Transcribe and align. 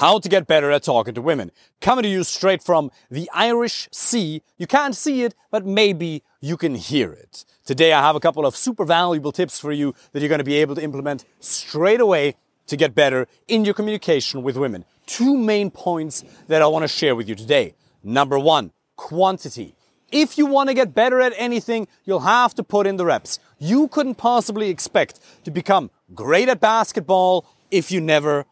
how 0.00 0.18
to 0.18 0.30
get 0.30 0.46
better 0.46 0.70
at 0.70 0.82
talking 0.82 1.12
to 1.12 1.20
women. 1.20 1.50
Coming 1.82 2.04
to 2.04 2.08
you 2.08 2.24
straight 2.24 2.62
from 2.62 2.90
the 3.10 3.28
Irish 3.34 3.86
Sea. 3.92 4.40
You 4.56 4.66
can't 4.66 4.96
see 4.96 5.24
it, 5.24 5.34
but 5.50 5.66
maybe 5.66 6.22
you 6.40 6.56
can 6.56 6.74
hear 6.74 7.12
it. 7.12 7.44
Today 7.66 7.92
I 7.92 8.00
have 8.00 8.16
a 8.16 8.20
couple 8.20 8.46
of 8.46 8.56
super 8.56 8.86
valuable 8.86 9.30
tips 9.30 9.60
for 9.60 9.72
you 9.72 9.94
that 10.12 10.20
you're 10.20 10.30
going 10.30 10.38
to 10.38 10.52
be 10.52 10.56
able 10.56 10.74
to 10.76 10.82
implement 10.82 11.26
straight 11.38 12.00
away 12.00 12.36
to 12.68 12.78
get 12.78 12.94
better 12.94 13.28
in 13.46 13.66
your 13.66 13.74
communication 13.74 14.42
with 14.42 14.56
women. 14.56 14.86
Two 15.04 15.36
main 15.36 15.70
points 15.70 16.24
that 16.48 16.62
I 16.62 16.66
want 16.66 16.84
to 16.84 16.88
share 16.88 17.14
with 17.14 17.28
you 17.28 17.34
today. 17.34 17.74
Number 18.02 18.38
one, 18.38 18.72
quantity. 18.96 19.74
If 20.10 20.38
you 20.38 20.46
want 20.46 20.70
to 20.70 20.74
get 20.74 20.94
better 20.94 21.20
at 21.20 21.34
anything, 21.36 21.88
you'll 22.06 22.20
have 22.20 22.54
to 22.54 22.62
put 22.62 22.86
in 22.86 22.96
the 22.96 23.04
reps. 23.04 23.38
You 23.58 23.86
couldn't 23.88 24.14
possibly 24.14 24.70
expect 24.70 25.20
to 25.44 25.50
become 25.50 25.90
great 26.14 26.48
at 26.48 26.58
basketball 26.58 27.44
if 27.70 27.92
you 27.92 28.00
never 28.00 28.46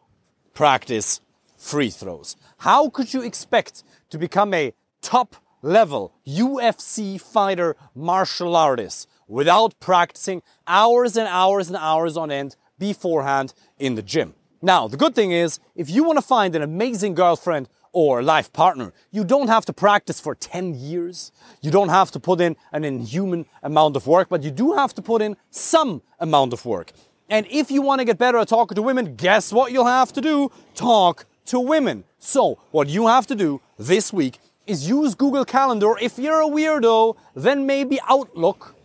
practice 0.53 1.21
free 1.59 1.89
throws. 1.89 2.35
How 2.59 2.89
could 2.89 3.13
you 3.13 3.21
expect 3.21 3.83
to 4.09 4.17
become 4.17 4.53
a 4.53 4.73
top 5.01 5.35
level 5.61 6.13
UFC 6.25 7.19
fighter 7.19 7.75
martial 7.93 8.55
artist 8.55 9.07
without 9.27 9.79
practicing 9.79 10.41
hours 10.65 11.17
and 11.17 11.27
hours 11.27 11.67
and 11.67 11.77
hours 11.77 12.17
on 12.17 12.31
end 12.31 12.55
beforehand 12.79 13.53
in 13.77 13.95
the 13.95 14.01
gym? 14.01 14.33
Now, 14.61 14.87
the 14.87 14.97
good 14.97 15.15
thing 15.15 15.31
is, 15.31 15.59
if 15.75 15.89
you 15.89 16.03
want 16.03 16.17
to 16.17 16.25
find 16.25 16.55
an 16.55 16.61
amazing 16.61 17.13
girlfriend 17.13 17.69
or 17.91 18.21
life 18.21 18.51
partner, 18.53 18.93
you 19.11 19.23
don't 19.23 19.47
have 19.47 19.65
to 19.65 19.73
practice 19.73 20.19
for 20.19 20.35
10 20.35 20.75
years. 20.75 21.31
You 21.61 21.71
don't 21.71 21.89
have 21.89 22.11
to 22.11 22.19
put 22.19 22.41
in 22.41 22.55
an 22.71 22.83
inhuman 22.83 23.45
amount 23.63 23.95
of 23.95 24.05
work, 24.05 24.29
but 24.29 24.43
you 24.43 24.51
do 24.51 24.73
have 24.73 24.93
to 24.95 25.01
put 25.01 25.21
in 25.21 25.37
some 25.49 26.01
amount 26.19 26.53
of 26.53 26.65
work. 26.65 26.91
And 27.29 27.45
if 27.49 27.71
you 27.71 27.81
want 27.81 27.99
to 27.99 28.05
get 28.05 28.17
better 28.17 28.37
at 28.37 28.47
talking 28.47 28.75
to 28.75 28.81
women, 28.81 29.15
guess 29.15 29.53
what 29.53 29.71
you'll 29.71 29.85
have 29.85 30.11
to 30.13 30.21
do? 30.21 30.51
Talk 30.75 31.25
to 31.49 31.59
women. 31.59 32.03
So, 32.19 32.59
what 32.69 32.89
you 32.89 33.07
have 33.07 33.25
to 33.27 33.35
do 33.35 33.59
this 33.77 34.13
week 34.13 34.39
is 34.67 34.87
use 34.87 35.15
Google 35.15 35.45
Calendar. 35.45 35.95
If 35.99 36.19
you're 36.19 36.41
a 36.41 36.47
weirdo, 36.47 37.17
then 37.35 37.65
maybe 37.65 37.99
Outlook. 38.07 38.75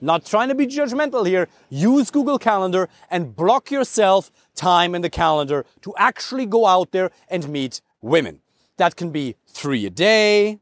Not 0.00 0.24
trying 0.24 0.48
to 0.48 0.54
be 0.54 0.66
judgmental 0.66 1.26
here. 1.26 1.48
Use 1.68 2.10
Google 2.10 2.38
Calendar 2.38 2.88
and 3.10 3.36
block 3.36 3.70
yourself 3.70 4.30
time 4.54 4.94
in 4.94 5.02
the 5.02 5.10
calendar 5.10 5.66
to 5.82 5.92
actually 5.98 6.46
go 6.46 6.66
out 6.66 6.92
there 6.92 7.10
and 7.28 7.46
meet 7.48 7.82
women. 8.00 8.40
That 8.78 8.96
can 8.96 9.10
be 9.10 9.36
three 9.46 9.84
a 9.84 9.90
day, 9.90 10.60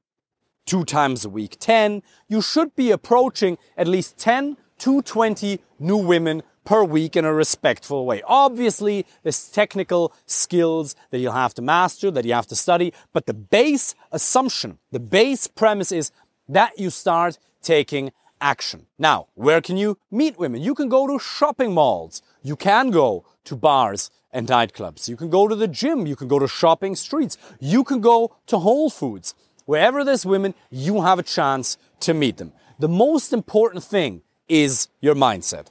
two 0.67 0.85
times 0.85 1.25
a 1.25 1.29
week, 1.29 1.57
10. 1.61 2.03
You 2.29 2.43
should 2.43 2.75
be 2.75 2.91
approaching 2.91 3.57
at 3.77 3.87
least 3.87 4.19
10 4.19 4.57
to 4.79 5.01
20 5.03 5.61
new 5.79 5.97
women 5.97 6.43
per 6.65 6.85
week 6.85 7.17
in 7.17 7.25
a 7.25 7.33
respectful 7.33 8.07
way. 8.07 8.23
Obviously, 8.27 9.07
there's 9.23 9.49
technical 9.49 10.13
skills 10.27 10.95
that 11.11 11.19
you'll 11.19 11.33
have 11.33 11.55
to 11.55 11.63
master, 11.63 12.11
that 12.11 12.25
you 12.25 12.33
have 12.33 12.47
to 12.49 12.57
study, 12.57 12.93
but 13.13 13.27
the 13.27 13.35
base 13.35 13.95
assumption, 14.11 14.79
the 14.91 15.01
base 15.01 15.47
premise 15.47 15.93
is 15.93 16.13
that 16.49 16.79
you 16.79 16.91
start 16.91 17.39
taking 17.63 18.13
action. 18.41 18.87
Now, 18.99 19.29
where 19.35 19.61
can 19.61 19.77
you 19.77 19.99
meet 20.11 20.39
women? 20.39 20.61
You 20.61 20.75
can 20.75 20.89
go 20.89 21.07
to 21.07 21.19
shopping 21.19 21.73
malls. 21.73 22.23
You 22.43 22.57
can 22.57 22.91
go 22.91 23.25
to 23.45 23.57
bars 23.57 24.11
and 24.33 24.49
nightclubs. 24.49 25.09
You 25.09 25.17
can 25.17 25.31
go 25.31 25.47
to 25.47 25.55
the 25.55 25.69
gym. 25.69 26.07
You 26.07 26.17
can 26.17 26.29
go 26.29 26.39
to 26.39 26.49
shopping 26.49 26.97
streets. 26.97 27.39
You 27.61 27.85
can 27.85 28.01
go 28.01 28.37
to 28.47 28.59
Whole 28.59 28.91
Foods. 28.91 29.35
Wherever 29.65 30.05
there's 30.05 30.27
women, 30.27 30.55
you 30.71 31.03
have 31.03 31.19
a 31.19 31.23
chance 31.23 31.79
to 32.01 32.13
meet 32.13 32.39
them. 32.39 32.53
The 32.79 32.89
most 32.89 33.33
important 33.33 33.85
thing 33.85 34.23
is 34.49 34.89
your 35.01 35.15
mindset. 35.15 35.69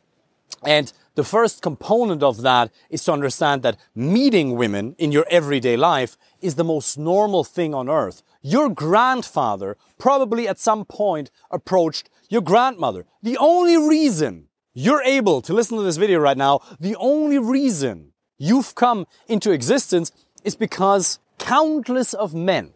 And 0.66 0.92
the 1.16 1.24
first 1.24 1.62
component 1.62 2.24
of 2.24 2.42
that 2.42 2.72
is 2.90 3.04
to 3.06 3.12
understand 3.12 3.64
that 3.64 3.78
meeting 3.96 4.56
women 4.56 4.96
in 4.98 5.12
your 5.12 5.26
everyday 5.30 5.76
life 5.76 6.18
is 6.40 6.56
the 6.56 6.64
most 6.64 6.98
normal 6.98 7.44
thing 7.44 7.74
on 7.74 7.90
earth. 7.90 8.24
Your 8.42 8.70
grandfather 8.70 9.78
probably 9.98 10.48
at 10.48 10.60
some 10.60 10.86
point 10.86 11.32
approached 11.50 12.10
your 12.30 12.42
grandmother. 12.42 13.06
The 13.22 13.38
only 13.38 13.78
reason 13.78 14.48
you're 14.74 15.04
able 15.04 15.42
to 15.42 15.54
listen 15.54 15.78
to 15.78 15.84
this 15.84 15.98
video 15.98 16.20
right 16.20 16.38
now, 16.38 16.62
the 16.80 16.96
only 16.96 17.38
reason 17.38 18.14
you've 18.38 18.74
come 18.76 19.06
into 19.28 19.52
existence 19.52 20.12
is 20.44 20.56
because 20.56 21.20
countless 21.38 22.14
of 22.14 22.34
men 22.34 22.74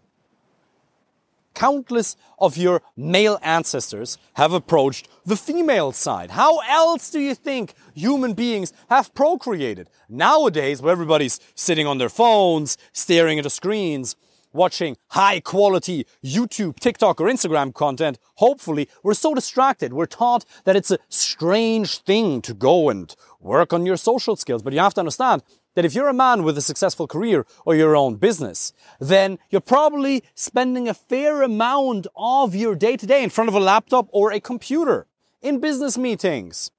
countless 1.55 2.15
of 2.37 2.57
your 2.57 2.81
male 2.95 3.39
ancestors 3.41 4.17
have 4.33 4.53
approached 4.53 5.07
the 5.25 5.37
female 5.37 5.91
side. 5.91 6.31
How 6.31 6.59
else 6.69 7.09
do 7.09 7.19
you 7.19 7.33
think 7.33 7.73
human 7.95 8.33
beings 8.33 8.73
have 8.89 9.15
procreated? 9.15 9.89
Nowadays, 10.07 10.81
where 10.81 10.91
everybody's 10.91 11.39
sitting 11.55 11.87
on 11.87 11.97
their 11.97 12.09
phones, 12.09 12.77
staring 12.93 13.39
at 13.39 13.43
the 13.43 13.49
screens, 13.49 14.15
watching 14.53 14.95
high 15.09 15.39
quality 15.39 16.05
YouTube, 16.23 16.79
TikTok, 16.79 17.19
or 17.19 17.27
Instagram 17.27 17.73
content, 17.73 18.19
hopefully, 18.35 18.87
we're 19.03 19.13
so 19.13 19.33
distracted. 19.33 19.93
We're 19.93 20.05
taught 20.05 20.45
that 20.63 20.75
it's 20.75 20.91
a 20.91 20.99
strange 21.09 21.99
thing 21.99 22.41
to 22.43 22.53
go 22.53 22.89
and 22.89 23.13
work 23.39 23.73
on 23.73 23.85
your 23.85 23.97
social 23.97 24.35
skills. 24.35 24.61
But 24.61 24.73
you 24.73 24.79
have 24.79 24.93
to 24.95 25.01
understand 25.01 25.43
that 25.75 25.85
if 25.85 25.93
you're 25.93 26.09
a 26.09 26.13
man 26.13 26.43
with 26.43 26.57
a 26.57 26.61
successful 26.61 27.07
career 27.07 27.45
or 27.65 27.75
your 27.75 27.95
own 27.95 28.15
business, 28.15 28.73
then 28.99 29.37
you're 29.49 29.61
probably 29.61 30.23
spending 30.33 30.89
a 30.89 30.93
fair 30.93 31.43
amount 31.43 32.07
of 32.15 32.55
your 32.55 32.75
day 32.75 32.97
to 32.97 33.05
day 33.05 33.23
in 33.23 33.29
front 33.29 33.49
of 33.49 33.53
a 33.53 33.59
laptop 33.59 34.07
or 34.11 34.31
a 34.31 34.39
computer 34.39 35.07
in 35.41 35.59
business 35.59 35.97
meetings, 35.97 36.71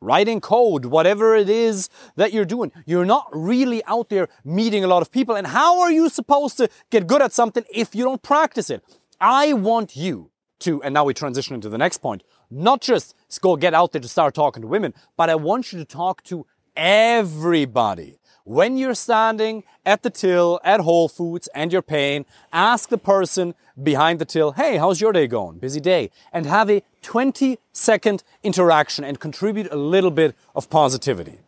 writing 0.00 0.40
code, 0.40 0.86
whatever 0.86 1.36
it 1.36 1.50
is 1.50 1.88
that 2.16 2.32
you're 2.32 2.44
doing. 2.44 2.72
You're 2.86 3.04
not 3.04 3.28
really 3.32 3.84
out 3.84 4.08
there 4.08 4.28
meeting 4.44 4.82
a 4.82 4.88
lot 4.88 5.02
of 5.02 5.10
people. 5.10 5.34
And 5.34 5.46
how 5.46 5.80
are 5.80 5.92
you 5.92 6.08
supposed 6.08 6.56
to 6.56 6.68
get 6.90 7.06
good 7.06 7.22
at 7.22 7.32
something 7.32 7.64
if 7.72 7.94
you 7.94 8.04
don't 8.04 8.22
practice 8.22 8.70
it? 8.70 8.82
I 9.20 9.52
want 9.52 9.96
you 9.96 10.30
to, 10.60 10.82
and 10.82 10.94
now 10.94 11.04
we 11.04 11.14
transition 11.14 11.54
into 11.54 11.68
the 11.68 11.78
next 11.78 11.98
point, 11.98 12.22
not 12.50 12.80
just 12.80 13.14
go 13.40 13.56
get 13.56 13.74
out 13.74 13.92
there 13.92 14.00
to 14.00 14.08
start 14.08 14.34
talking 14.34 14.62
to 14.62 14.68
women, 14.68 14.94
but 15.16 15.28
I 15.28 15.34
want 15.34 15.72
you 15.72 15.78
to 15.78 15.84
talk 15.84 16.22
to 16.24 16.46
everybody. 16.76 18.18
When 18.46 18.76
you're 18.76 18.94
standing 18.94 19.64
at 19.86 20.02
the 20.02 20.10
till 20.10 20.60
at 20.62 20.80
Whole 20.80 21.08
Foods 21.08 21.48
and 21.54 21.72
you're 21.72 21.80
paying, 21.80 22.26
ask 22.52 22.90
the 22.90 22.98
person 22.98 23.54
behind 23.82 24.18
the 24.18 24.26
till, 24.26 24.52
hey, 24.52 24.76
how's 24.76 25.00
your 25.00 25.14
day 25.14 25.26
going? 25.26 25.56
Busy 25.56 25.80
day. 25.80 26.10
And 26.30 26.44
have 26.44 26.68
a 26.68 26.82
20 27.00 27.58
second 27.72 28.22
interaction 28.42 29.02
and 29.02 29.18
contribute 29.18 29.72
a 29.72 29.76
little 29.76 30.10
bit 30.10 30.36
of 30.54 30.68
positivity. 30.68 31.38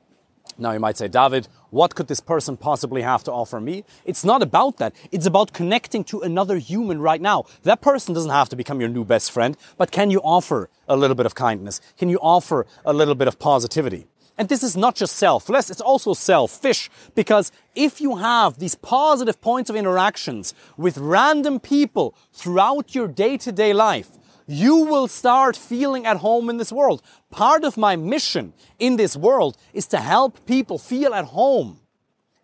Now 0.56 0.72
you 0.72 0.80
might 0.80 0.96
say, 0.96 1.06
David, 1.06 1.48
what 1.68 1.94
could 1.94 2.08
this 2.08 2.20
person 2.20 2.56
possibly 2.56 3.02
have 3.02 3.22
to 3.24 3.32
offer 3.32 3.60
me? 3.60 3.84
It's 4.06 4.24
not 4.24 4.40
about 4.42 4.78
that. 4.78 4.94
It's 5.12 5.26
about 5.26 5.52
connecting 5.52 6.02
to 6.04 6.22
another 6.22 6.56
human 6.56 7.02
right 7.02 7.20
now. 7.20 7.44
That 7.64 7.82
person 7.82 8.14
doesn't 8.14 8.30
have 8.30 8.48
to 8.48 8.56
become 8.56 8.80
your 8.80 8.88
new 8.88 9.04
best 9.04 9.30
friend, 9.32 9.54
but 9.76 9.90
can 9.90 10.10
you 10.10 10.20
offer 10.20 10.70
a 10.88 10.96
little 10.96 11.14
bit 11.14 11.26
of 11.26 11.34
kindness? 11.34 11.82
Can 11.98 12.08
you 12.08 12.18
offer 12.22 12.66
a 12.86 12.94
little 12.94 13.14
bit 13.14 13.28
of 13.28 13.38
positivity? 13.38 14.06
And 14.38 14.48
this 14.48 14.62
is 14.62 14.76
not 14.76 14.94
just 14.94 15.16
selfless, 15.16 15.70
it's 15.70 15.80
also 15.80 16.12
selfish. 16.12 16.90
Because 17.14 17.52
if 17.74 18.00
you 18.00 18.16
have 18.16 18.58
these 18.58 18.74
positive 18.74 19.40
points 19.40 19.70
of 19.70 19.76
interactions 19.76 20.54
with 20.76 20.98
random 20.98 21.58
people 21.58 22.14
throughout 22.32 22.94
your 22.94 23.08
day 23.08 23.38
to 23.38 23.52
day 23.52 23.72
life, 23.72 24.10
you 24.46 24.76
will 24.76 25.08
start 25.08 25.56
feeling 25.56 26.06
at 26.06 26.18
home 26.18 26.48
in 26.48 26.58
this 26.58 26.72
world. 26.72 27.02
Part 27.30 27.64
of 27.64 27.76
my 27.76 27.96
mission 27.96 28.52
in 28.78 28.96
this 28.96 29.16
world 29.16 29.56
is 29.72 29.86
to 29.88 29.98
help 29.98 30.46
people 30.46 30.78
feel 30.78 31.14
at 31.14 31.26
home. 31.26 31.80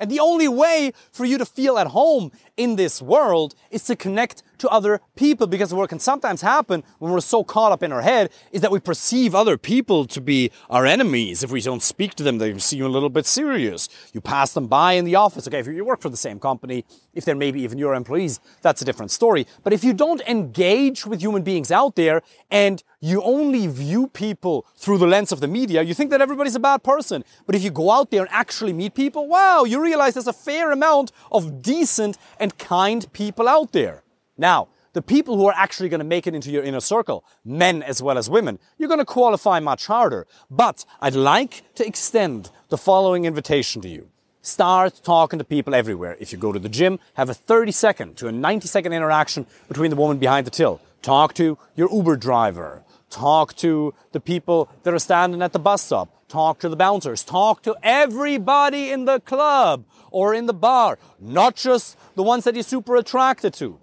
And 0.00 0.10
the 0.10 0.18
only 0.18 0.48
way 0.48 0.92
for 1.12 1.24
you 1.24 1.38
to 1.38 1.46
feel 1.46 1.78
at 1.78 1.88
home 1.88 2.32
in 2.56 2.74
this 2.74 3.00
world 3.00 3.54
is 3.70 3.84
to 3.84 3.94
connect 3.94 4.42
to 4.58 4.68
other 4.68 5.00
people 5.16 5.46
because 5.46 5.72
what 5.74 5.88
can 5.88 5.98
sometimes 5.98 6.42
happen 6.42 6.82
when 6.98 7.12
we're 7.12 7.20
so 7.20 7.44
caught 7.44 7.72
up 7.72 7.82
in 7.82 7.92
our 7.92 8.02
head 8.02 8.30
is 8.52 8.60
that 8.60 8.70
we 8.70 8.80
perceive 8.80 9.34
other 9.34 9.58
people 9.58 10.06
to 10.06 10.20
be 10.20 10.50
our 10.70 10.86
enemies. 10.86 11.42
If 11.42 11.50
we 11.50 11.60
don't 11.60 11.82
speak 11.82 12.14
to 12.16 12.22
them, 12.22 12.38
they 12.38 12.56
see 12.58 12.76
you 12.76 12.86
a 12.86 12.88
little 12.88 13.10
bit 13.10 13.26
serious. 13.26 13.88
You 14.12 14.20
pass 14.20 14.52
them 14.52 14.66
by 14.66 14.92
in 14.92 15.04
the 15.04 15.16
office. 15.16 15.46
Okay, 15.46 15.58
if 15.58 15.66
you 15.66 15.84
work 15.84 16.00
for 16.00 16.08
the 16.08 16.16
same 16.16 16.38
company, 16.38 16.84
if 17.14 17.24
they're 17.24 17.34
maybe 17.34 17.60
even 17.62 17.78
your 17.78 17.94
employees, 17.94 18.40
that's 18.60 18.82
a 18.82 18.84
different 18.84 19.10
story. 19.10 19.46
But 19.62 19.72
if 19.72 19.84
you 19.84 19.92
don't 19.92 20.20
engage 20.22 21.06
with 21.06 21.20
human 21.20 21.42
beings 21.42 21.70
out 21.70 21.96
there 21.96 22.22
and 22.50 22.82
you 23.00 23.20
only 23.22 23.66
view 23.66 24.06
people 24.08 24.64
through 24.76 24.98
the 24.98 25.06
lens 25.06 25.32
of 25.32 25.40
the 25.40 25.48
media, 25.48 25.82
you 25.82 25.94
think 25.94 26.10
that 26.10 26.20
everybody's 26.20 26.54
a 26.54 26.60
bad 26.60 26.82
person. 26.82 27.24
But 27.46 27.54
if 27.54 27.62
you 27.62 27.70
go 27.70 27.90
out 27.90 28.10
there 28.10 28.22
and 28.22 28.30
actually 28.30 28.72
meet 28.72 28.94
people, 28.94 29.26
wow, 29.26 29.64
you 29.64 29.82
realize 29.82 30.14
there's 30.14 30.28
a 30.28 30.32
fair 30.32 30.70
amount 30.70 31.10
of 31.30 31.62
decent 31.62 32.16
and 32.38 32.56
kind 32.58 33.12
people 33.12 33.48
out 33.48 33.72
there. 33.72 34.02
Now, 34.36 34.68
the 34.92 35.02
people 35.02 35.36
who 35.36 35.46
are 35.46 35.54
actually 35.56 35.88
going 35.88 36.00
to 36.00 36.04
make 36.04 36.26
it 36.26 36.34
into 36.34 36.50
your 36.50 36.62
inner 36.62 36.80
circle, 36.80 37.24
men 37.44 37.82
as 37.82 38.02
well 38.02 38.18
as 38.18 38.28
women, 38.28 38.58
you're 38.76 38.88
going 38.88 38.98
to 38.98 39.06
qualify 39.06 39.58
much 39.58 39.86
harder. 39.86 40.26
But 40.50 40.84
I'd 41.00 41.14
like 41.14 41.62
to 41.76 41.86
extend 41.86 42.50
the 42.68 42.78
following 42.78 43.24
invitation 43.24 43.80
to 43.82 43.88
you. 43.88 44.08
Start 44.42 45.00
talking 45.04 45.38
to 45.38 45.44
people 45.44 45.74
everywhere. 45.74 46.16
If 46.18 46.32
you 46.32 46.38
go 46.38 46.52
to 46.52 46.58
the 46.58 46.68
gym, 46.68 46.98
have 47.14 47.30
a 47.30 47.34
30 47.34 47.72
second 47.72 48.16
to 48.18 48.28
a 48.28 48.32
90 48.32 48.66
second 48.66 48.92
interaction 48.92 49.46
between 49.68 49.90
the 49.90 49.96
woman 49.96 50.18
behind 50.18 50.46
the 50.46 50.50
till. 50.50 50.80
Talk 51.00 51.32
to 51.34 51.56
your 51.74 51.90
Uber 51.92 52.16
driver. 52.16 52.82
Talk 53.08 53.54
to 53.56 53.94
the 54.12 54.20
people 54.20 54.68
that 54.82 54.92
are 54.92 54.98
standing 54.98 55.42
at 55.42 55.52
the 55.52 55.58
bus 55.58 55.82
stop. 55.82 56.08
Talk 56.28 56.58
to 56.60 56.68
the 56.68 56.76
bouncers. 56.76 57.22
Talk 57.22 57.62
to 57.62 57.76
everybody 57.82 58.90
in 58.90 59.04
the 59.04 59.20
club 59.20 59.84
or 60.10 60.34
in 60.34 60.46
the 60.46 60.54
bar, 60.54 60.98
not 61.20 61.54
just 61.56 61.96
the 62.14 62.22
ones 62.22 62.44
that 62.44 62.54
you're 62.54 62.64
super 62.64 62.96
attracted 62.96 63.54
to. 63.54 63.78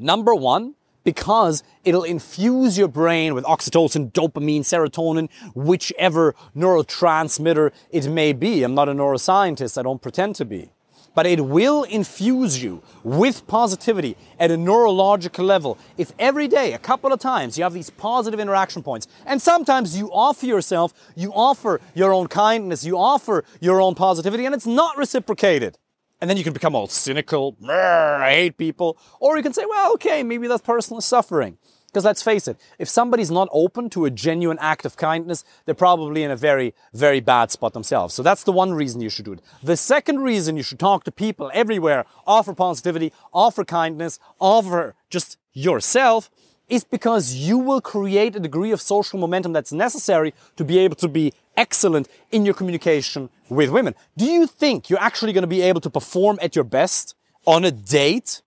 Number 0.00 0.34
one, 0.34 0.76
because 1.04 1.62
it'll 1.84 2.04
infuse 2.04 2.78
your 2.78 2.88
brain 2.88 3.34
with 3.34 3.44
oxytocin, 3.44 4.12
dopamine, 4.12 4.60
serotonin, 4.60 5.28
whichever 5.54 6.34
neurotransmitter 6.56 7.70
it 7.90 8.08
may 8.08 8.32
be. 8.32 8.62
I'm 8.62 8.74
not 8.74 8.88
a 8.88 8.92
neuroscientist, 8.92 9.76
I 9.76 9.82
don't 9.82 10.00
pretend 10.00 10.36
to 10.36 10.46
be. 10.46 10.72
But 11.14 11.26
it 11.26 11.44
will 11.44 11.82
infuse 11.82 12.62
you 12.62 12.82
with 13.02 13.46
positivity 13.46 14.16
at 14.38 14.50
a 14.50 14.56
neurological 14.56 15.44
level. 15.44 15.76
If 15.98 16.12
every 16.18 16.48
day, 16.48 16.72
a 16.72 16.78
couple 16.78 17.12
of 17.12 17.20
times, 17.20 17.58
you 17.58 17.64
have 17.64 17.74
these 17.74 17.90
positive 17.90 18.40
interaction 18.40 18.82
points, 18.82 19.06
and 19.26 19.42
sometimes 19.42 19.98
you 19.98 20.10
offer 20.12 20.46
yourself, 20.46 20.94
you 21.14 21.30
offer 21.34 21.80
your 21.94 22.14
own 22.14 22.28
kindness, 22.28 22.84
you 22.84 22.96
offer 22.96 23.44
your 23.60 23.82
own 23.82 23.96
positivity, 23.96 24.46
and 24.46 24.54
it's 24.54 24.66
not 24.66 24.96
reciprocated 24.96 25.76
and 26.20 26.28
then 26.28 26.36
you 26.36 26.44
can 26.44 26.52
become 26.52 26.74
all 26.74 26.86
cynical, 26.86 27.56
I 27.68 28.30
hate 28.30 28.58
people. 28.58 28.98
Or 29.20 29.36
you 29.36 29.42
can 29.42 29.52
say, 29.52 29.64
well, 29.68 29.92
okay, 29.94 30.22
maybe 30.22 30.46
that 30.48 30.64
person 30.64 30.96
is 30.96 31.04
suffering. 31.04 31.58
Because 31.86 32.04
let's 32.04 32.22
face 32.22 32.46
it, 32.46 32.56
if 32.78 32.88
somebody's 32.88 33.32
not 33.32 33.48
open 33.50 33.90
to 33.90 34.04
a 34.04 34.10
genuine 34.10 34.58
act 34.60 34.84
of 34.84 34.96
kindness, 34.96 35.44
they're 35.64 35.74
probably 35.74 36.22
in 36.22 36.30
a 36.30 36.36
very, 36.36 36.72
very 36.94 37.18
bad 37.18 37.50
spot 37.50 37.72
themselves. 37.72 38.14
So 38.14 38.22
that's 38.22 38.44
the 38.44 38.52
one 38.52 38.74
reason 38.74 39.00
you 39.00 39.10
should 39.10 39.24
do 39.24 39.32
it. 39.32 39.40
The 39.60 39.76
second 39.76 40.20
reason 40.20 40.56
you 40.56 40.62
should 40.62 40.78
talk 40.78 41.02
to 41.04 41.10
people 41.10 41.50
everywhere, 41.52 42.04
offer 42.28 42.54
positivity, 42.54 43.12
offer 43.34 43.64
kindness, 43.64 44.20
offer 44.38 44.94
just 45.08 45.36
yourself, 45.52 46.30
is 46.68 46.84
because 46.84 47.34
you 47.34 47.58
will 47.58 47.80
create 47.80 48.36
a 48.36 48.40
degree 48.40 48.70
of 48.70 48.80
social 48.80 49.18
momentum 49.18 49.52
that's 49.52 49.72
necessary 49.72 50.32
to 50.54 50.64
be 50.64 50.78
able 50.78 50.94
to 50.94 51.08
be 51.08 51.32
excellent 51.56 52.08
in 52.30 52.44
your 52.44 52.54
communication 52.54 53.28
with 53.50 53.70
women. 53.70 53.94
Do 54.16 54.24
you 54.24 54.46
think 54.46 54.88
you're 54.88 55.00
actually 55.00 55.32
going 55.32 55.42
to 55.42 55.48
be 55.48 55.62
able 55.62 55.80
to 55.82 55.90
perform 55.90 56.38
at 56.40 56.54
your 56.54 56.64
best 56.64 57.14
on 57.46 57.64
a 57.64 57.70
date 57.70 58.42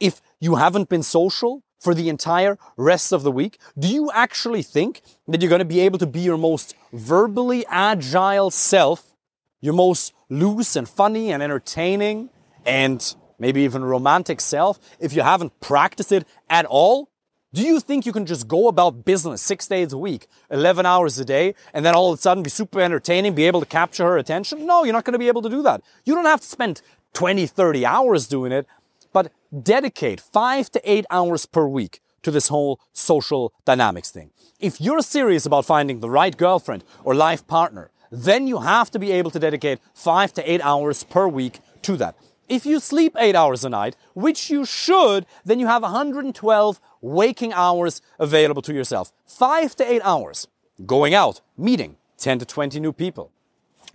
if 0.00 0.20
you 0.40 0.56
haven't 0.56 0.88
been 0.88 1.02
social 1.02 1.62
for 1.78 1.94
the 1.94 2.08
entire 2.08 2.58
rest 2.76 3.12
of 3.12 3.22
the 3.22 3.30
week? 3.30 3.58
Do 3.78 3.88
you 3.88 4.10
actually 4.12 4.62
think 4.62 5.02
that 5.28 5.40
you're 5.40 5.50
going 5.50 5.60
to 5.60 5.64
be 5.64 5.80
able 5.80 5.98
to 5.98 6.06
be 6.06 6.20
your 6.20 6.38
most 6.38 6.74
verbally 6.92 7.64
agile 7.68 8.50
self, 8.50 9.14
your 9.60 9.74
most 9.74 10.12
loose 10.28 10.74
and 10.74 10.88
funny 10.88 11.30
and 11.30 11.42
entertaining 11.42 12.30
and 12.64 13.14
maybe 13.38 13.60
even 13.62 13.84
romantic 13.84 14.40
self 14.40 14.80
if 14.98 15.12
you 15.12 15.22
haven't 15.22 15.60
practiced 15.60 16.12
it 16.12 16.26
at 16.48 16.64
all? 16.64 17.10
Do 17.56 17.62
you 17.62 17.80
think 17.80 18.04
you 18.04 18.12
can 18.12 18.26
just 18.26 18.46
go 18.46 18.68
about 18.68 19.06
business 19.06 19.40
six 19.40 19.66
days 19.66 19.94
a 19.94 19.96
week, 19.96 20.26
11 20.50 20.84
hours 20.84 21.18
a 21.18 21.24
day, 21.24 21.54
and 21.72 21.86
then 21.86 21.94
all 21.94 22.12
of 22.12 22.18
a 22.18 22.20
sudden 22.20 22.42
be 22.42 22.50
super 22.50 22.82
entertaining, 22.82 23.34
be 23.34 23.44
able 23.44 23.60
to 23.60 23.66
capture 23.66 24.04
her 24.04 24.18
attention? 24.18 24.66
No, 24.66 24.84
you're 24.84 24.92
not 24.92 25.06
going 25.06 25.14
to 25.14 25.18
be 25.18 25.28
able 25.28 25.40
to 25.40 25.48
do 25.48 25.62
that. 25.62 25.80
You 26.04 26.14
don't 26.14 26.26
have 26.26 26.42
to 26.42 26.46
spend 26.46 26.82
20, 27.14 27.46
30 27.46 27.86
hours 27.86 28.26
doing 28.26 28.52
it, 28.52 28.66
but 29.10 29.32
dedicate 29.62 30.20
five 30.20 30.70
to 30.72 30.82
eight 30.84 31.06
hours 31.10 31.46
per 31.46 31.66
week 31.66 32.02
to 32.24 32.30
this 32.30 32.48
whole 32.48 32.78
social 32.92 33.54
dynamics 33.64 34.10
thing. 34.10 34.32
If 34.60 34.78
you're 34.78 35.00
serious 35.00 35.46
about 35.46 35.64
finding 35.64 36.00
the 36.00 36.10
right 36.10 36.36
girlfriend 36.36 36.84
or 37.04 37.14
life 37.14 37.46
partner, 37.46 37.90
then 38.12 38.46
you 38.46 38.58
have 38.58 38.90
to 38.90 38.98
be 38.98 39.12
able 39.12 39.30
to 39.30 39.38
dedicate 39.38 39.78
five 39.94 40.34
to 40.34 40.42
eight 40.44 40.60
hours 40.62 41.04
per 41.04 41.26
week 41.26 41.60
to 41.80 41.96
that. 41.96 42.16
If 42.48 42.64
you 42.64 42.78
sleep 42.78 43.16
eight 43.18 43.34
hours 43.34 43.64
a 43.64 43.68
night, 43.68 43.96
which 44.14 44.50
you 44.50 44.64
should, 44.64 45.26
then 45.44 45.58
you 45.58 45.66
have 45.66 45.82
112 45.82 46.80
waking 47.00 47.52
hours 47.52 48.00
available 48.20 48.62
to 48.62 48.72
yourself. 48.72 49.12
Five 49.26 49.74
to 49.76 49.90
eight 49.90 50.02
hours. 50.04 50.46
Going 50.84 51.12
out, 51.12 51.40
meeting 51.56 51.96
10 52.18 52.38
to 52.40 52.46
20 52.46 52.78
new 52.78 52.92
people. 52.92 53.32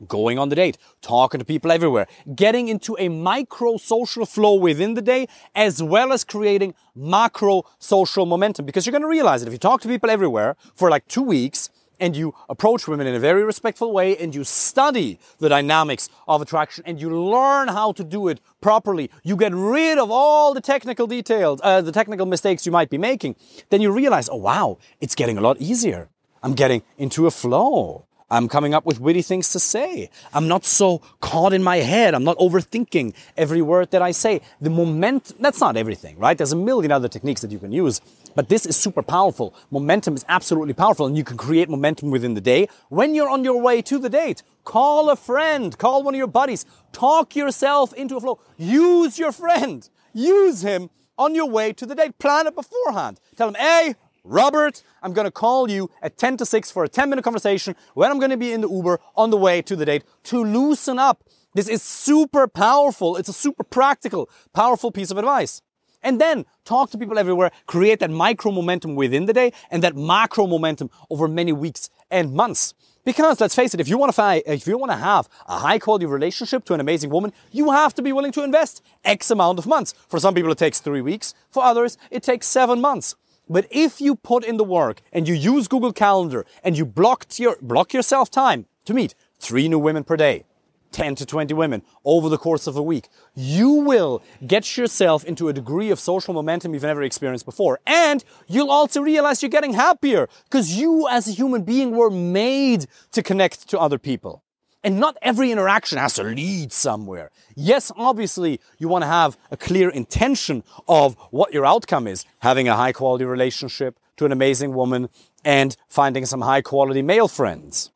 Going 0.08 0.40
on 0.40 0.50
the 0.50 0.56
date, 0.56 0.78
talking 1.02 1.40
to 1.40 1.46
people 1.46 1.72
everywhere, 1.72 2.08
getting 2.36 2.68
into 2.68 2.98
a 3.00 3.08
micro 3.08 3.78
social 3.78 4.26
flow 4.26 4.56
within 4.56 4.96
the 4.96 5.02
day, 5.02 5.28
as 5.54 5.82
well 5.82 6.12
as 6.12 6.24
creating 6.24 6.74
macro 6.96 7.64
social 7.78 8.26
momentum. 8.26 8.66
Because 8.66 8.86
you're 8.86 8.92
going 8.92 9.04
to 9.04 9.08
realize 9.08 9.42
that 9.42 9.48
if 9.48 9.54
you 9.54 9.60
talk 9.60 9.80
to 9.82 9.88
people 9.88 10.10
everywhere 10.10 10.58
for 10.74 10.90
like 10.90 11.08
two 11.08 11.22
weeks, 11.22 11.70
and 12.02 12.18
you 12.18 12.36
approach 12.50 12.88
women 12.88 13.08
in 13.08 13.16
a 13.16 13.20
very 13.20 13.44
respectful 13.46 13.94
way 13.94 14.18
and 14.18 14.36
you 14.36 14.44
study 14.44 15.20
the 15.38 15.48
dynamics 15.48 16.10
of 16.28 16.42
attraction 16.42 16.84
and 16.86 17.00
you 17.00 17.10
learn 17.10 17.70
how 17.70 17.94
to 17.94 18.04
do 18.04 18.28
it 18.28 18.42
properly, 18.60 19.10
you 19.24 19.38
get 19.38 19.54
rid 19.54 19.98
of 19.98 20.12
all 20.12 20.54
the 20.54 20.60
technical 20.60 21.08
details, 21.08 21.62
uh, 21.64 21.80
the 21.80 21.92
technical 21.92 22.26
mistakes 22.26 22.66
you 22.66 22.72
might 22.72 22.90
be 22.90 22.98
making, 22.98 23.36
then 23.70 23.80
you 23.80 23.92
realize, 23.92 24.28
oh 24.30 24.38
wow, 24.38 24.78
it's 25.00 25.16
getting 25.16 25.38
a 25.38 25.42
lot 25.42 25.62
easier. 25.62 26.10
I'm 26.44 26.56
getting 26.56 26.82
into 26.98 27.28
a 27.28 27.32
flow. 27.32 28.08
I'm 28.32 28.48
coming 28.48 28.74
up 28.74 28.86
with 28.86 29.02
witty 29.02 29.22
things 29.22 29.52
to 29.52 29.60
say. 29.60 30.10
I'm 30.34 30.48
not 30.48 30.64
so 30.64 31.00
caught 31.20 31.52
in 31.52 31.62
my 31.62 31.78
head. 31.78 32.16
I'm 32.16 32.24
not 32.24 32.38
overthinking 32.38 33.14
every 33.36 33.62
word 33.62 33.92
that 33.92 34.02
I 34.02 34.12
say. 34.12 34.40
The 34.62 34.70
moment, 34.70 35.34
that's 35.38 35.60
not 35.60 35.76
everything, 35.76 36.18
right? 36.18 36.38
There's 36.38 36.54
a 36.54 36.56
million 36.56 36.94
other 36.94 37.10
techniques 37.10 37.42
that 37.42 37.52
you 37.52 37.60
can 37.60 37.74
use, 37.74 38.00
but 38.34 38.48
this 38.48 38.66
is 38.66 38.78
super 38.78 39.04
powerful. 39.04 39.54
Momentum 39.70 40.16
is 40.16 40.24
absolutely 40.30 40.74
powerful 40.74 41.06
and 41.06 41.18
you 41.18 41.26
can 41.26 41.36
create 41.36 41.70
momentum 41.70 42.10
within 42.10 42.34
the 42.34 42.42
day. 42.42 42.70
When 42.88 43.14
you're 43.14 43.30
on 43.30 43.44
your 43.44 43.62
way 43.62 43.82
to 43.82 44.00
the 44.00 44.10
date, 44.10 44.44
call 44.64 45.10
a 45.10 45.18
friend, 45.18 45.78
call 45.78 46.02
one 46.02 46.14
of 46.14 46.18
your 46.18 46.28
buddies, 46.28 46.66
talk 46.94 47.36
yourself 47.36 47.94
into 47.94 48.16
a 48.16 48.22
flow. 48.22 48.40
Use 48.58 49.20
your 49.20 49.34
friend. 49.34 49.90
Use 50.14 50.62
him 50.62 50.90
on 51.18 51.36
your 51.36 51.50
way 51.50 51.74
to 51.74 51.86
the 51.86 51.96
date. 51.96 52.18
Plan 52.18 52.48
it 52.48 52.56
beforehand. 52.56 53.20
Tell 53.36 53.50
him, 53.50 53.56
hey, 53.56 53.96
Robert, 54.24 54.84
I'm 55.02 55.14
to 55.26 55.32
call 55.32 55.70
you 55.70 55.90
at 56.02 56.18
10 56.18 56.38
to 56.38 56.46
6 56.46 56.72
for 56.72 56.84
a 56.84 56.90
10 56.90 57.10
minute 57.10 57.24
conversation 57.24 57.76
when 57.96 58.12
I'm 58.12 58.20
to 58.30 58.38
be 58.38 58.54
in 58.54 58.62
the 58.62 58.70
Uber 58.70 59.00
on 59.16 59.32
the 59.32 59.38
way 59.38 59.62
to 59.64 59.76
the 59.76 59.86
date 59.86 60.04
to 60.26 60.44
loosen 60.44 61.00
up. 61.00 61.24
This 61.56 61.68
is 61.68 61.82
super 61.82 62.48
powerful. 62.48 63.18
It's 63.18 63.30
a 63.30 63.34
super 63.34 63.64
practical, 63.64 64.30
powerful 64.54 64.92
piece 64.92 65.10
of 65.10 65.18
advice. 65.18 65.62
And 66.04 66.22
then 66.22 66.46
talk 66.66 66.92
to 66.92 66.98
people 66.98 67.18
everywhere, 67.18 67.52
create 67.66 68.00
that 68.00 68.10
micro 68.10 68.52
momentum 68.52 68.96
within 68.96 69.26
the 69.26 69.34
day 69.34 69.54
and 69.70 69.84
that 69.84 69.96
macro 69.96 70.48
momentum 70.48 70.90
over 71.10 71.28
many 71.28 71.52
weeks 71.52 71.90
and 72.10 72.34
months. 72.34 72.74
Because 73.04 73.42
let's 73.42 73.56
face 73.56 73.74
it, 73.74 73.80
if 73.80 73.88
you 73.88 73.98
want 73.98 74.14
to 74.14 74.52
if 74.52 74.68
you 74.68 74.78
want 74.78 74.92
to 74.92 74.98
have 74.98 75.28
a 75.48 75.58
high 75.60 75.80
quality 75.80 76.06
relationship 76.06 76.64
to 76.66 76.76
an 76.76 76.80
amazing 76.80 77.10
woman, 77.10 77.34
you 77.52 77.72
have 77.72 77.96
to 77.96 78.04
be 78.04 78.14
willing 78.14 78.32
to 78.34 78.44
invest 78.44 78.84
X 79.04 79.32
amount 79.32 79.58
of 79.58 79.66
months. 79.66 79.94
For 80.08 80.20
some 80.20 80.36
people, 80.36 80.52
it 80.52 80.60
takes 80.60 80.80
three 80.80 81.02
weeks. 81.02 81.34
For 81.50 81.64
others, 81.64 81.98
it 82.12 82.22
takes 82.22 82.46
seven 82.46 82.80
months. 82.80 83.16
But 83.52 83.68
if 83.70 84.00
you 84.00 84.16
put 84.16 84.46
in 84.46 84.56
the 84.56 84.64
work 84.64 85.02
and 85.12 85.28
you 85.28 85.34
use 85.34 85.68
Google 85.68 85.92
Calendar 85.92 86.46
and 86.64 86.78
you 86.78 86.86
blocked 86.86 87.38
your, 87.38 87.58
block 87.62 87.94
yourself 87.94 88.32
time 88.32 88.66
to 88.86 88.94
meet 88.94 89.14
three 89.40 89.68
new 89.68 89.78
women 89.78 90.06
per 90.06 90.16
day, 90.16 90.46
10 90.94 91.16
to 91.16 91.26
20 91.26 91.54
women 91.54 91.82
over 92.06 92.30
the 92.30 92.38
course 92.38 92.66
of 92.66 92.78
a 92.78 92.82
week, 92.82 93.10
you 93.36 93.70
will 93.70 94.24
get 94.48 94.78
yourself 94.78 95.26
into 95.26 95.50
a 95.50 95.54
degree 95.54 95.90
of 95.90 96.00
social 96.00 96.34
momentum 96.34 96.74
you've 96.74 96.84
never 96.84 97.04
experienced 97.04 97.44
before. 97.44 97.82
And 97.86 98.24
you'll 98.48 98.72
also 98.72 99.02
realize 99.02 99.44
you're 99.44 99.50
getting 99.50 99.74
happier 99.74 100.30
because 100.46 100.78
you 100.78 101.10
as 101.10 101.28
a 101.28 101.32
human 101.32 101.64
being 101.64 101.92
were 101.92 102.10
made 102.10 102.86
to 103.12 103.22
connect 103.22 103.68
to 103.70 103.78
other 103.78 103.98
people. 103.98 104.44
And 104.84 105.00
not 105.00 105.18
every 105.22 105.52
interaction 105.52 106.00
has 106.00 106.16
to 106.16 106.24
lead 106.24 106.74
somewhere. 106.74 107.30
Yes, 107.56 107.92
obviously, 107.96 108.60
you 108.80 108.88
want 108.88 109.04
to 109.04 109.08
have 109.08 109.38
a 109.52 109.58
clear 109.58 109.90
intention 109.90 110.64
of 110.88 111.16
what 111.30 111.54
your 111.54 111.66
outcome 111.66 112.08
is. 112.08 112.26
Having 112.40 112.68
a 112.68 112.76
high 112.76 112.92
quality 112.92 113.26
relationship 113.26 114.00
to 114.18 114.26
an 114.26 114.32
amazing 114.32 114.74
woman 114.74 115.10
and 115.46 115.78
finding 115.88 116.26
some 116.26 116.42
high 116.42 116.62
quality 116.62 117.02
male 117.04 117.28
friends. 117.28 117.92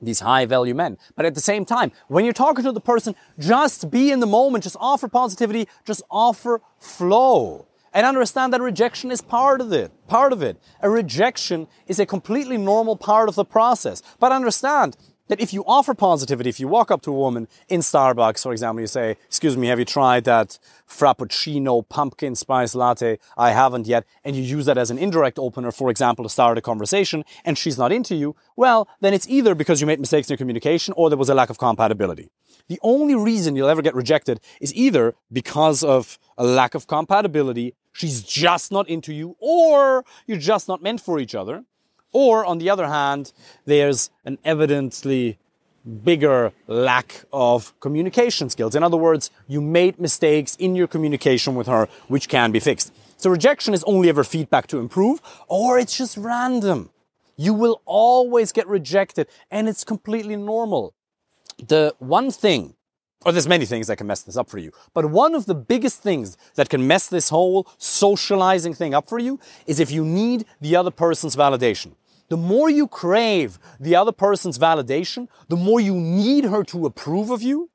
These 0.00 0.20
high 0.20 0.46
value 0.46 0.74
men. 0.74 0.98
But 1.14 1.26
at 1.26 1.34
the 1.34 1.40
same 1.40 1.64
time, 1.64 1.92
when 2.08 2.24
you're 2.24 2.34
talking 2.34 2.64
to 2.64 2.72
the 2.72 2.80
person, 2.80 3.14
just 3.38 3.90
be 3.90 4.10
in 4.10 4.20
the 4.20 4.26
moment, 4.26 4.64
just 4.64 4.76
offer 4.80 5.08
positivity, 5.08 5.68
just 5.84 6.02
offer 6.10 6.60
flow. 6.78 7.66
And 7.92 8.04
understand 8.04 8.52
that 8.52 8.60
rejection 8.60 9.12
is 9.12 9.20
part 9.22 9.60
of 9.60 9.72
it. 9.72 9.92
Part 10.08 10.32
of 10.32 10.42
it. 10.42 10.58
A 10.80 10.90
rejection 10.90 11.68
is 11.86 12.00
a 12.00 12.06
completely 12.06 12.58
normal 12.58 12.96
part 12.96 13.28
of 13.28 13.36
the 13.36 13.44
process. 13.44 14.02
But 14.18 14.32
understand, 14.32 14.96
that 15.28 15.40
if 15.40 15.52
you 15.52 15.64
offer 15.66 15.94
positivity, 15.94 16.50
if 16.50 16.60
you 16.60 16.68
walk 16.68 16.90
up 16.90 17.02
to 17.02 17.10
a 17.10 17.14
woman 17.14 17.48
in 17.68 17.80
Starbucks, 17.80 18.42
for 18.42 18.52
example, 18.52 18.80
you 18.80 18.86
say, 18.86 19.16
excuse 19.26 19.56
me, 19.56 19.68
have 19.68 19.78
you 19.78 19.84
tried 19.84 20.24
that 20.24 20.58
Frappuccino 20.88 21.88
pumpkin 21.88 22.34
spice 22.34 22.74
latte? 22.74 23.18
I 23.36 23.52
haven't 23.52 23.86
yet. 23.86 24.04
And 24.24 24.36
you 24.36 24.42
use 24.42 24.66
that 24.66 24.78
as 24.78 24.90
an 24.90 24.98
indirect 24.98 25.38
opener, 25.38 25.72
for 25.72 25.90
example, 25.90 26.24
to 26.24 26.28
start 26.28 26.58
a 26.58 26.60
conversation 26.60 27.24
and 27.44 27.56
she's 27.56 27.78
not 27.78 27.92
into 27.92 28.14
you. 28.14 28.36
Well, 28.56 28.88
then 29.00 29.14
it's 29.14 29.28
either 29.28 29.54
because 29.54 29.80
you 29.80 29.86
made 29.86 30.00
mistakes 30.00 30.28
in 30.28 30.34
your 30.34 30.38
communication 30.38 30.94
or 30.96 31.08
there 31.08 31.18
was 31.18 31.28
a 31.28 31.34
lack 31.34 31.50
of 31.50 31.58
compatibility. 31.58 32.30
The 32.68 32.78
only 32.82 33.14
reason 33.14 33.56
you'll 33.56 33.68
ever 33.68 33.82
get 33.82 33.94
rejected 33.94 34.40
is 34.60 34.74
either 34.74 35.14
because 35.30 35.84
of 35.84 36.18
a 36.38 36.44
lack 36.44 36.74
of 36.74 36.86
compatibility, 36.86 37.74
she's 37.92 38.22
just 38.22 38.72
not 38.72 38.88
into 38.88 39.12
you, 39.12 39.36
or 39.38 40.04
you're 40.26 40.38
just 40.38 40.66
not 40.66 40.82
meant 40.82 41.00
for 41.00 41.18
each 41.18 41.34
other. 41.34 41.64
Or 42.14 42.46
on 42.46 42.56
the 42.58 42.70
other 42.70 42.86
hand, 42.86 43.32
there's 43.66 44.10
an 44.24 44.38
evidently 44.42 45.36
bigger 46.02 46.52
lack 46.66 47.26
of 47.30 47.78
communication 47.80 48.48
skills. 48.48 48.74
In 48.74 48.82
other 48.82 48.96
words, 48.96 49.30
you 49.46 49.60
made 49.60 50.00
mistakes 50.00 50.56
in 50.56 50.74
your 50.74 50.86
communication 50.86 51.54
with 51.54 51.66
her, 51.66 51.88
which 52.08 52.26
can 52.28 52.52
be 52.52 52.60
fixed. 52.60 52.90
So 53.18 53.28
rejection 53.28 53.74
is 53.74 53.84
only 53.84 54.08
ever 54.08 54.24
feedback 54.24 54.66
to 54.68 54.78
improve, 54.78 55.20
or 55.46 55.78
it's 55.78 55.98
just 55.98 56.16
random. 56.16 56.88
You 57.36 57.52
will 57.52 57.82
always 57.84 58.52
get 58.52 58.66
rejected, 58.68 59.26
and 59.50 59.68
it's 59.68 59.84
completely 59.84 60.36
normal. 60.36 60.94
The 61.58 61.94
one 61.98 62.30
thing 62.30 62.74
Or 63.24 63.32
there's 63.32 63.48
many 63.48 63.64
things 63.64 63.86
that 63.86 63.96
can 63.96 64.06
mess 64.06 64.22
this 64.22 64.36
up 64.36 64.50
for 64.50 64.58
you. 64.58 64.70
But 64.92 65.06
one 65.06 65.34
of 65.34 65.46
the 65.46 65.54
biggest 65.54 66.02
things 66.02 66.36
that 66.56 66.68
can 66.68 66.86
mess 66.86 67.08
this 67.08 67.30
whole 67.30 67.66
socializing 67.78 68.74
thing 68.74 68.94
up 68.94 69.08
for 69.08 69.18
you 69.18 69.40
is 69.66 69.80
if 69.80 69.90
you 69.90 70.04
need 70.04 70.44
the 70.60 70.76
other 70.76 70.90
person's 70.90 71.34
validation. 71.34 71.92
The 72.28 72.36
more 72.36 72.70
you 72.70 72.88
crave 72.88 73.58
the 73.78 73.96
other 73.96 74.12
person's 74.12 74.58
validation, 74.58 75.28
the 75.48 75.56
more 75.56 75.80
you 75.80 75.94
need 75.94 76.44
her 76.44 76.64
to 76.64 76.86
approve 76.86 77.30
of 77.30 77.42
you, 77.42 77.70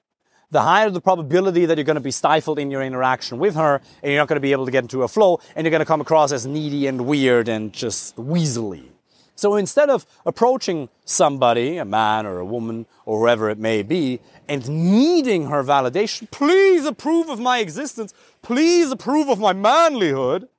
the 0.51 0.61
higher 0.61 0.89
the 0.89 1.01
probability 1.01 1.65
that 1.65 1.77
you're 1.77 1.85
going 1.85 1.95
to 1.95 2.01
be 2.01 2.11
stifled 2.11 2.57
in 2.57 2.71
your 2.71 2.81
interaction 2.81 3.37
with 3.37 3.55
her 3.55 3.81
and 4.01 4.11
you're 4.11 4.19
not 4.19 4.27
going 4.27 4.37
to 4.37 4.41
be 4.41 4.51
able 4.51 4.65
to 4.65 4.71
get 4.71 4.83
into 4.83 5.03
a 5.03 5.07
flow 5.07 5.39
and 5.55 5.63
you're 5.65 5.71
going 5.71 5.79
to 5.79 5.85
come 5.85 6.01
across 6.01 6.31
as 6.31 6.47
needy 6.47 6.87
and 6.87 7.05
weird 7.05 7.47
and 7.47 7.71
just 7.71 8.15
weaselly. 8.15 8.89
So 9.35 9.55
instead 9.55 9.89
of 9.89 10.05
approaching 10.25 10.89
somebody, 11.05 11.77
a 11.77 11.85
man 11.85 12.25
or 12.25 12.39
a 12.39 12.45
woman 12.45 12.87
or 13.05 13.19
whoever 13.19 13.49
it 13.49 13.57
may 13.57 13.83
be, 13.83 14.19
and 14.49 14.67
needing 14.67 15.45
her 15.45 15.63
validation, 15.63 16.29
please 16.29 16.85
approve 16.85 17.29
of 17.29 17.39
my 17.39 17.59
existence, 17.59 18.13
please 18.41 18.91
approve 18.91 19.29
of 19.29 19.39
my 19.39 19.53
manlyhood, 19.53 20.49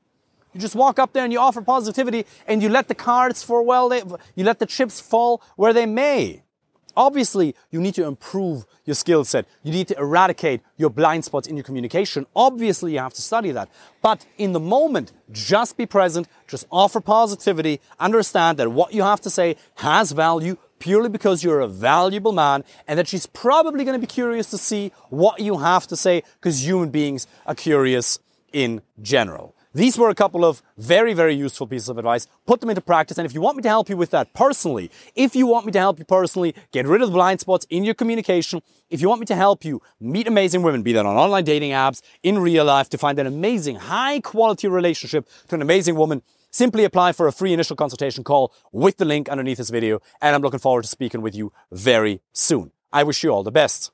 you 0.52 0.60
just 0.60 0.74
walk 0.74 0.98
up 0.98 1.12
there 1.12 1.24
and 1.24 1.32
you 1.32 1.38
offer 1.38 1.62
positivity 1.62 2.26
and 2.46 2.62
you 2.62 2.68
let 2.68 2.88
the 2.88 2.94
cards 2.94 3.42
for 3.42 3.62
well, 3.62 3.88
they, 3.88 4.02
you 4.34 4.44
let 4.44 4.58
the 4.58 4.66
chips 4.66 5.00
fall 5.00 5.42
where 5.56 5.72
they 5.72 5.86
may. 5.86 6.42
Obviously, 6.96 7.54
you 7.70 7.80
need 7.80 7.94
to 7.94 8.04
improve 8.04 8.66
your 8.84 8.94
skill 8.94 9.24
set. 9.24 9.46
You 9.62 9.72
need 9.72 9.88
to 9.88 9.96
eradicate 9.96 10.60
your 10.76 10.90
blind 10.90 11.24
spots 11.24 11.46
in 11.46 11.56
your 11.56 11.64
communication. 11.64 12.26
Obviously, 12.34 12.92
you 12.92 12.98
have 12.98 13.14
to 13.14 13.22
study 13.22 13.52
that. 13.52 13.68
But 14.02 14.26
in 14.38 14.52
the 14.52 14.60
moment, 14.60 15.12
just 15.30 15.76
be 15.76 15.86
present, 15.86 16.28
just 16.48 16.66
offer 16.70 17.00
positivity, 17.00 17.80
understand 17.98 18.58
that 18.58 18.72
what 18.72 18.92
you 18.92 19.02
have 19.02 19.20
to 19.22 19.30
say 19.30 19.56
has 19.76 20.12
value 20.12 20.56
purely 20.78 21.08
because 21.08 21.44
you're 21.44 21.60
a 21.60 21.68
valuable 21.68 22.32
man 22.32 22.64
and 22.88 22.98
that 22.98 23.06
she's 23.06 23.26
probably 23.26 23.84
going 23.84 23.98
to 23.98 24.04
be 24.04 24.12
curious 24.12 24.50
to 24.50 24.58
see 24.58 24.90
what 25.10 25.38
you 25.38 25.58
have 25.58 25.86
to 25.86 25.96
say 25.96 26.22
because 26.40 26.64
human 26.66 26.90
beings 26.90 27.26
are 27.46 27.54
curious 27.54 28.18
in 28.52 28.82
general. 29.00 29.54
These 29.72 29.96
were 29.96 30.08
a 30.08 30.16
couple 30.16 30.44
of 30.44 30.62
very, 30.76 31.14
very 31.14 31.34
useful 31.34 31.66
pieces 31.68 31.88
of 31.88 31.96
advice. 31.96 32.26
Put 32.44 32.60
them 32.60 32.70
into 32.70 32.80
practice. 32.80 33.18
And 33.18 33.26
if 33.26 33.32
you 33.32 33.40
want 33.40 33.56
me 33.56 33.62
to 33.62 33.68
help 33.68 33.88
you 33.88 33.96
with 33.96 34.10
that 34.10 34.32
personally, 34.34 34.90
if 35.14 35.36
you 35.36 35.46
want 35.46 35.64
me 35.64 35.70
to 35.72 35.78
help 35.78 36.00
you 36.00 36.04
personally 36.04 36.56
get 36.72 36.88
rid 36.88 37.02
of 37.02 37.08
the 37.08 37.14
blind 37.14 37.38
spots 37.38 37.66
in 37.70 37.84
your 37.84 37.94
communication, 37.94 38.62
if 38.88 39.00
you 39.00 39.08
want 39.08 39.20
me 39.20 39.26
to 39.26 39.36
help 39.36 39.64
you 39.64 39.80
meet 40.00 40.26
amazing 40.26 40.62
women, 40.62 40.82
be 40.82 40.92
that 40.94 41.06
on 41.06 41.16
online 41.16 41.44
dating 41.44 41.70
apps, 41.70 42.02
in 42.24 42.40
real 42.40 42.64
life, 42.64 42.88
to 42.90 42.98
find 42.98 43.20
an 43.20 43.28
amazing, 43.28 43.76
high 43.76 44.18
quality 44.18 44.66
relationship 44.66 45.28
to 45.48 45.54
an 45.54 45.62
amazing 45.62 45.94
woman, 45.94 46.22
simply 46.50 46.82
apply 46.82 47.12
for 47.12 47.28
a 47.28 47.32
free 47.32 47.52
initial 47.52 47.76
consultation 47.76 48.24
call 48.24 48.52
with 48.72 48.96
the 48.96 49.04
link 49.04 49.28
underneath 49.28 49.58
this 49.58 49.70
video. 49.70 50.00
And 50.20 50.34
I'm 50.34 50.42
looking 50.42 50.58
forward 50.58 50.82
to 50.82 50.88
speaking 50.88 51.22
with 51.22 51.36
you 51.36 51.52
very 51.70 52.22
soon. 52.32 52.72
I 52.92 53.04
wish 53.04 53.22
you 53.22 53.30
all 53.30 53.44
the 53.44 53.52
best. 53.52 53.92